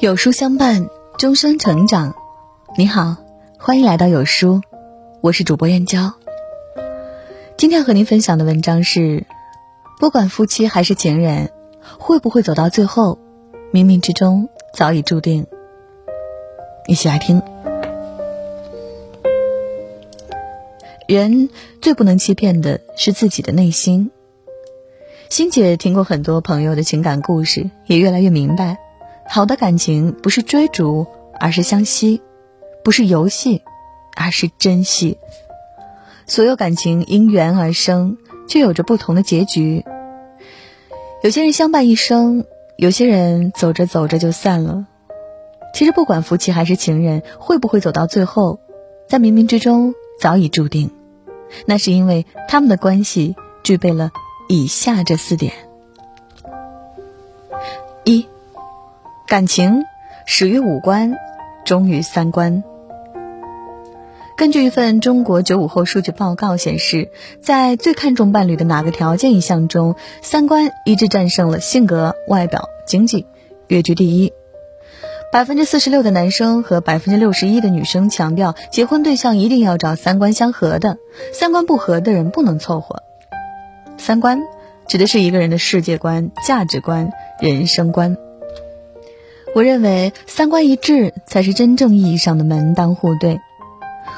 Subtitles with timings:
[0.00, 2.14] 有书相伴，终生成长。
[2.76, 3.16] 你好，
[3.58, 4.60] 欢迎来到有书，
[5.20, 6.14] 我是主播燕娇。
[7.56, 9.26] 今天和您分享的文章是：
[9.98, 11.50] 不管夫妻还是情人，
[11.98, 13.18] 会不会走到最后，
[13.72, 15.44] 冥冥之中早已注定。
[16.86, 17.42] 一起来听。
[21.08, 21.50] 人
[21.82, 24.12] 最不能欺骗的是自己的内心。
[25.28, 28.78] 欣姐听过很多朋友的情感故事，也越来越明白。
[29.28, 31.06] 好的感情不是追逐，
[31.38, 32.20] 而是相惜；
[32.82, 33.62] 不是游戏，
[34.16, 35.18] 而是珍惜。
[36.26, 38.16] 所有感情因缘而生，
[38.48, 39.84] 却有着不同的结局。
[41.22, 42.46] 有些人相伴一生，
[42.76, 44.86] 有些人走着走着就散了。
[45.74, 48.60] 其实，不管夫妻还是情人，会不会走到最后，
[49.08, 50.90] 在冥冥之中早已注定。
[51.66, 54.10] 那是因为他们的关系具备了
[54.48, 55.67] 以下这四点。
[59.28, 59.84] 感情
[60.24, 61.18] 始于五官，
[61.66, 62.64] 终于三观。
[64.38, 67.10] 根据一份中国九五后数据报告显示，
[67.42, 73.26] 在最看重伴侣的哪个条件一项中，三观一致战胜了性格、外表、经济，
[73.66, 74.32] 跃居第一。
[75.30, 80.96] 百分之四十六的男生和百分之六十一的女生强调，结婚对象一定要找三观相合的，
[81.34, 83.02] 三观不合的人不能凑合。
[83.98, 84.40] 三观
[84.86, 87.10] 指的是一个人的世界观、价值观、
[87.42, 88.16] 人生观。
[89.54, 93.40] 我认为三观一致才是真正意义上的门当户对，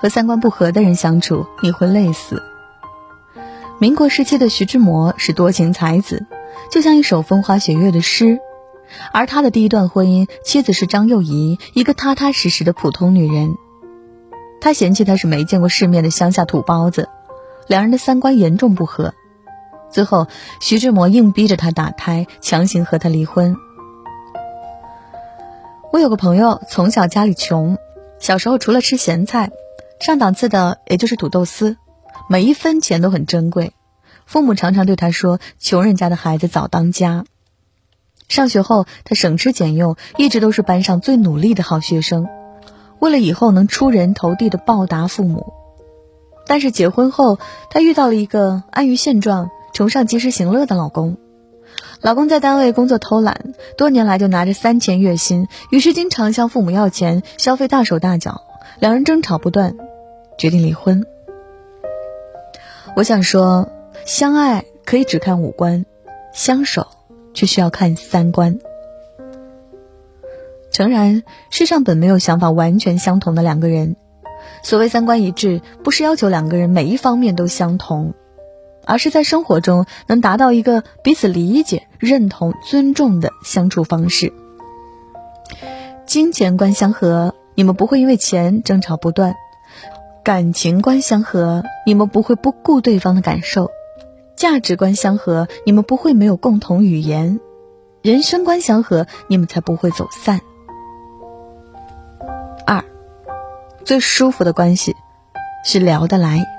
[0.00, 2.42] 和三观不合的人相处你会累死。
[3.80, 6.24] 民国时期的徐志摩是多情才子，
[6.70, 8.38] 就像一首风花雪月的诗，
[9.12, 13.56] 而他的第一段婚姻妻子是张幼仪，一个踏踏实实的普通女人。
[14.60, 17.08] 他嫌弃她是没见过世面的乡下土包子，
[17.66, 19.12] 两人的三观严重不合，
[19.90, 20.28] 最后
[20.60, 23.56] 徐志摩硬逼着他打胎，强行和他离婚。
[25.94, 27.78] 我有个朋友，从小家里穷，
[28.18, 29.52] 小时候除了吃咸菜，
[30.00, 31.76] 上档次的也就是土豆丝，
[32.28, 33.74] 每一分钱都很珍贵。
[34.26, 37.24] 父母常常对他说：“穷人家的孩子早当家。”
[38.28, 42.26] 上学后，他省吃俭用，一直都是班上最努力的好学生，
[42.98, 45.52] 为了以后能出人头地的报答父母。
[46.44, 47.38] 但是结婚后，
[47.70, 51.18] 他遇到了一个安于现状、崇尚及时行乐的老公。
[52.04, 58.42] 老公在单位工作偷懒，多年来就拿着三千月薪，于是经常向父母要钱，消费大手大脚，
[58.78, 59.74] 两人争吵不断，
[60.36, 61.06] 决定离婚。
[62.94, 63.70] 我想说，
[64.04, 65.86] 相爱可以只看五官，
[66.34, 66.88] 相守
[67.32, 68.58] 却需要看三观。
[70.70, 73.96] 诚然，世上本没有想法完全相同的两个人，
[74.62, 78.12] 所谓三观一致，不是要求两个人每一方面都相同。
[78.86, 84.32] 而是在生活中能达到一个彼此理解、认同、尊重的相处方式。
[86.06, 89.32] 金钱观相合，你们不会因为钱争吵不断；
[90.22, 93.66] 感情观相合，你们不会不顾对方的感受；
[94.36, 97.38] 价值观相合，你们不会没有共同语言；
[98.02, 100.40] 人生观相合，你们才不会走散。
[102.66, 102.84] 二，
[103.84, 104.94] 最舒服的关系
[105.64, 106.53] 是聊得来。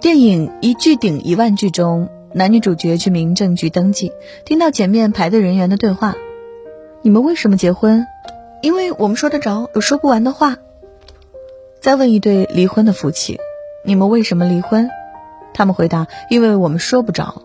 [0.00, 4.12] 电影《一句顶一万句》中，男女主角去民政局登记，
[4.46, 6.14] 听到前面排队人员的对话
[7.04, 8.06] ：“你们为什么结婚？
[8.62, 10.56] 因为我们说得着，有说不完的话。”
[11.82, 13.38] 再问一对离婚的夫妻
[13.84, 14.88] ：“你们为什么离婚？”
[15.52, 17.42] 他们回答：“因为我们说不着。”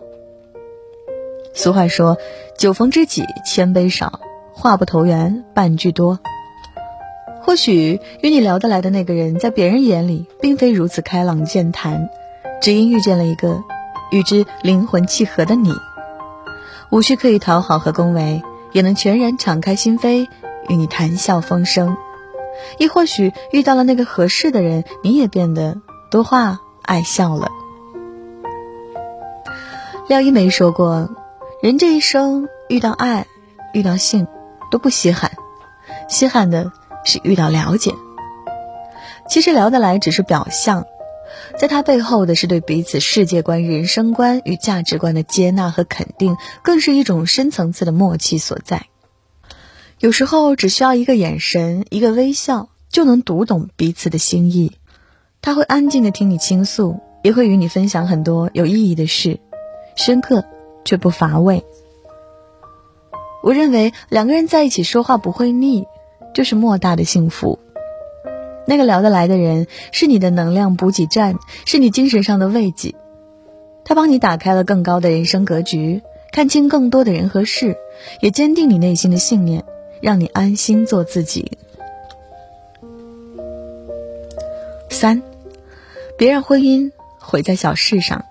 [1.52, 2.16] 俗话说
[2.56, 4.20] ：“酒逢知己千杯少，
[4.54, 6.20] 话不投缘半句多。”
[7.44, 12.08] 或许与你聊得来的那个人，在别人眼里并非如此开朗健谈。
[12.60, 13.62] 只因遇见了一个
[14.10, 15.72] 与之灵魂契合的你，
[16.90, 20.26] 无需刻意讨好和恭维，也能全然敞开心扉
[20.68, 21.96] 与你谈笑风生。
[22.78, 25.76] 亦或许遇到了那个合适的人，你也变得
[26.10, 27.50] 多话爱笑了。
[30.08, 31.10] 廖一梅说过
[31.60, 33.26] ：“人这一生遇到爱，
[33.72, 34.26] 遇到性
[34.70, 35.32] 都不稀罕，
[36.08, 36.72] 稀罕的
[37.04, 37.92] 是遇到了解。
[39.28, 40.84] 其实聊得来只是表象。”
[41.58, 48.86] 在他背后的是对彼此世界观、人生观与价值观的接纳和肯定，更是一种深层次的默契所在。
[49.98, 54.72] 有时候只需要一个眼神、一个微笑，就能读懂彼此的心意。
[55.40, 59.38] 他会安静的听你倾诉，也会与你分享很多有意义的事，
[59.94, 60.44] 深刻
[60.84, 61.64] 却不乏味。
[63.42, 65.86] 我认为两个人在一起说话不会腻，
[66.34, 67.58] 就是莫大的幸福。
[68.66, 72.94] 那个聊得来的人，是你的能量补给站，是你精神上的慰藉。
[73.84, 76.02] 他帮你打开了更高的人生格局，
[76.32, 77.76] 看清更多的人和事，
[78.20, 79.64] 也坚定你内心的信念，
[80.00, 81.52] 让你安心做自己。
[84.90, 85.22] 三，
[86.18, 86.90] 别让婚姻
[87.20, 88.24] 毁在小事上。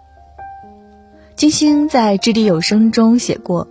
[1.35, 3.67] 金星在《掷地有声》中写过：“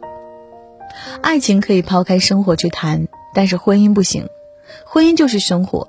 [1.21, 4.29] 爱情可以抛开生活去谈，但是婚姻不行。
[4.87, 5.89] 婚姻就是生活，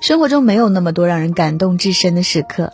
[0.00, 2.72] 生活中没有那么多让人感动至深的时刻。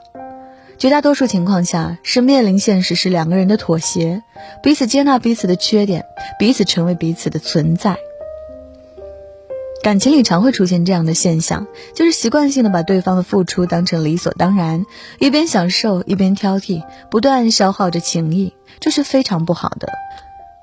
[0.78, 4.22] 绝大多数情况下，是面临现实时两个人的妥协，
[4.62, 6.04] 彼此接纳彼此的缺点，
[6.38, 7.96] 彼此成为彼此的存在。”
[9.82, 14.84] 感情里常会出现这样的现象，就是习惯性的把对方的付出当成理所当然，
[15.18, 19.88] 一边享受一边挑剔，不断消耗着情谊，这是非常不好的。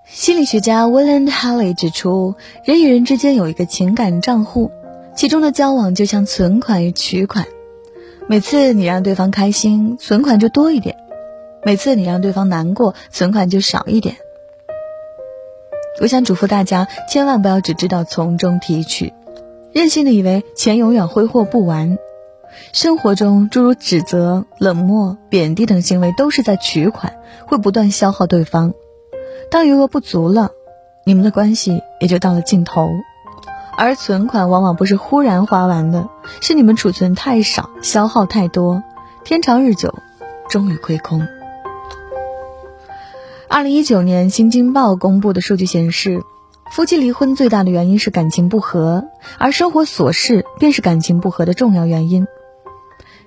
[0.05, 4.71] 心理学家 William Haley 指出，人与人之间有一个情感账户，
[5.15, 7.45] 其中的交往就像存款与取款，
[8.27, 10.95] 每次你让对方开心，存款就多一点；
[11.63, 14.15] 每次你让对方难过，存款就少一点。
[16.01, 19.13] 我想嘱咐大家，千万不要只知道从中提取，
[19.71, 21.97] 任性的以为钱永远挥霍不完。
[22.71, 27.13] 生活中诸如指责、冷漠、贬低等行为，都是在取款，
[27.47, 28.73] 会不断消耗对方。
[29.51, 30.51] 当余额不足了，
[31.05, 32.89] 你们的关系也就到了尽头。
[33.77, 36.07] 而存款往往不是忽然花完的，
[36.41, 38.83] 是你们储存太少，消耗太多，
[39.23, 39.93] 天长日久，
[40.49, 41.27] 终于亏空。
[43.49, 46.21] 二零一九年，《新京报》公布的数据显示，
[46.71, 49.05] 夫妻离婚最大的原因是感情不和，
[49.37, 52.25] 而生活琐事便是感情不和的重要原因。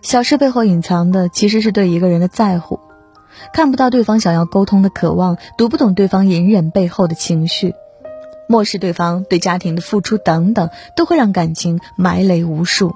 [0.02, 2.80] 小事背后隐藏的其实是对一个人的在乎，
[3.52, 7.74] 看不到对方想要沟通的渴望，读不懂对方隐忍背后的情绪，
[8.48, 12.94] 漠视对方对家庭的付出等等，都会让感情埋雷无数。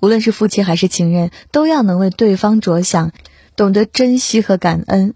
[0.00, 3.12] 无论是夫妻还是情人，都要能为对方着想，
[3.56, 5.14] 懂得珍惜和感恩。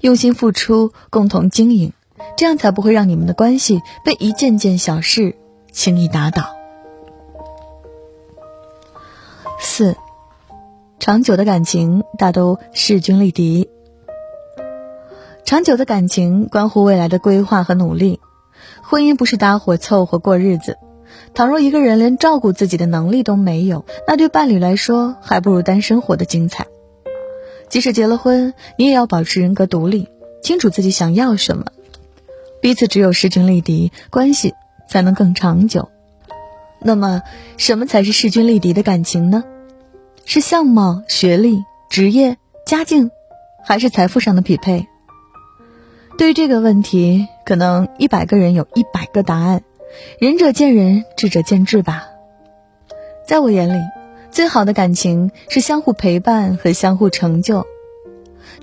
[0.00, 1.92] 用心付出，共同经营，
[2.36, 5.36] 这样才不会让你们的关系被一件件小事
[5.70, 6.56] 轻易打倒。
[9.60, 9.96] 四，
[10.98, 13.68] 长久的感情大都势均力敌。
[15.48, 18.20] 长久的感情关乎未来的规划和努力，
[18.82, 20.76] 婚姻不是搭伙凑合过日子。
[21.32, 26.66] 倘若一个人连照顾自己的能力都没有，那对伴侣来说，还不如单身活得精彩。
[27.70, 30.08] 即使结了婚，你也要保持人格独立，
[30.42, 31.64] 清楚自己想要什么。
[32.60, 34.52] 彼此只有势均力敌，关系
[34.86, 35.88] 才能更长久。
[36.78, 37.22] 那么，
[37.56, 39.44] 什么才是势均力敌的感情呢？
[40.26, 42.36] 是相貌、学历、职业、
[42.66, 43.10] 家境，
[43.64, 44.87] 还是财富上的匹配？
[46.18, 49.62] 对于这个问题，可能一百个人有一百个答案，
[50.18, 52.08] 仁者见仁，智者见智吧。
[53.26, 53.80] 在我眼里。
[54.30, 57.66] 最好的感情是相互陪伴和相互成就。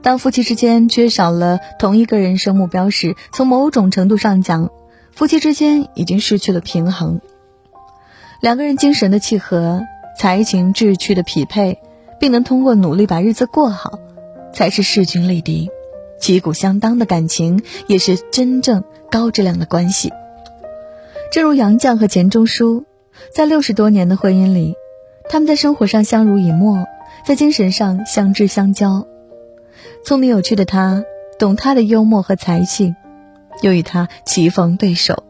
[0.04, 4.69] 当夫妻之间缺少了同一个人生目标时，从某种程度上讲，
[5.12, 7.19] 夫妻之间已经失去了平衡。
[8.42, 9.81] 两个人精神的契合、
[10.18, 11.80] 才情志趣的匹配，
[12.19, 14.00] 并能通过努力把日子过好，
[14.54, 15.72] 才是势均力敌、
[16.19, 20.12] 旗鼓相当的感情，也是真正高质量的关系。
[21.31, 22.85] 正如杨绛和钱钟书，
[23.33, 24.75] 在六十多年的婚姻里。
[25.27, 26.85] 他们在生活上相濡以沫，
[27.25, 29.07] 在精神上相知相交。
[30.06, 31.03] 聪明有趣的他，
[31.39, 32.94] 懂他的幽默和才气，
[33.63, 35.23] 又与他棋逢对手。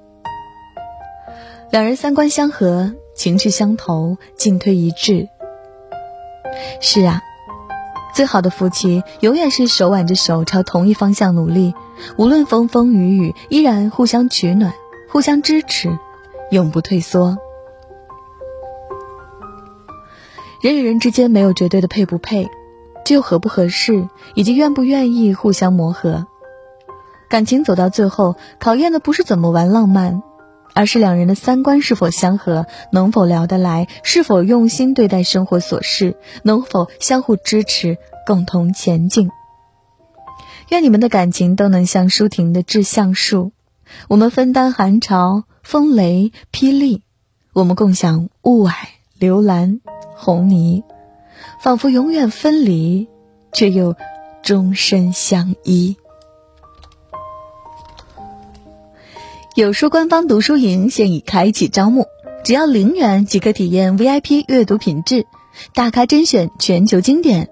[1.71, 5.29] 两人三观相合，情趣相投，进退一致。
[6.81, 7.21] 是啊，
[8.15, 11.75] 最好的夫妻永远是手挽着手朝同一方向努力，
[12.15, 14.73] 无论风风雨雨，依然互相取暖，
[15.11, 15.99] 互相支持，
[16.49, 17.37] 永不退缩。
[20.61, 22.49] 人与人之间没有绝对的配不配，
[23.03, 26.25] 只有合不合适以及愿不愿意互相磨合。
[27.27, 30.23] 感情走到最后，考验的不是怎么玩浪漫，
[30.75, 39.31] 而是两人的三观是否相合，能否聊得来，是否用心对待生活琐事，能否相互支持，共同前进。
[40.69, 43.51] 愿你们的感情都能像舒婷的致橡树，
[44.07, 47.01] 我们分担寒潮、风雷、霹雳，
[47.53, 48.73] 我们共享雾霭、
[49.17, 49.81] 流岚。
[50.17, 50.85] 红泥，
[51.59, 53.09] 仿佛永远分离，
[53.51, 53.95] 却又
[54.41, 55.97] 终身相依。
[59.55, 62.07] 有书官方读书营现已开启招募，
[62.43, 65.25] 只要零元即可体验 VIP 阅读品质，
[65.73, 67.47] 大咖甄选全球经典，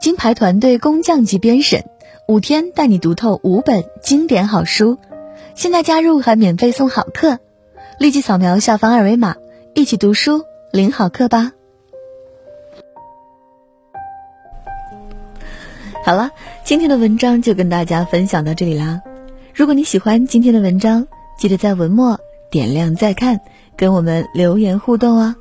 [0.00, 1.84] 金牌团队工匠级编审，
[2.26, 4.96] 五天带你读透五本经典好书。
[5.54, 7.38] 现在加入还免费送好课，
[7.98, 9.36] 立即扫描下方二维码，
[9.74, 11.52] 一起读书领好课吧。
[16.02, 16.30] 好了，
[16.64, 19.02] 今天的文章就跟大家分享到这里啦。
[19.52, 21.06] 如果你喜欢今天的文章，
[21.38, 22.18] 记得在文末
[22.50, 23.40] 点亮再看，
[23.76, 25.34] 跟我们留言互动哦。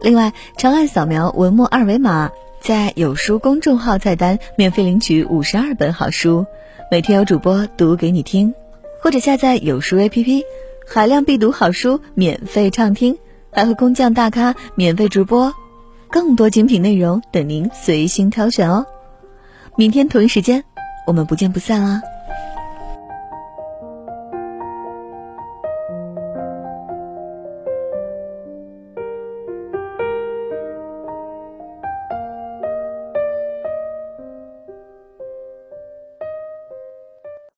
[0.00, 2.30] 另外，长按扫描文末二维码，
[2.60, 6.44] 在有书公众号菜单免费领取五十二本好书，
[6.90, 8.52] 每天有主播读给你听，
[9.00, 10.42] 或者下载有书 APP，
[10.86, 13.16] 海量必读好书免费畅听，
[13.50, 15.54] 还会工匠大咖免费直播，
[16.10, 18.84] 更多精品内容等您随心挑选哦。
[19.76, 20.64] 明天同一时间，
[21.06, 22.02] 我们不见不散啊！